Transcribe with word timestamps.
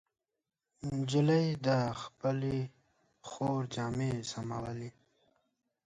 نجلۍ 0.95 1.47
د 1.65 1.67
خپلې 2.01 2.57
خور 3.27 3.61
جامې 3.73 4.11
سمولې. 4.31 4.89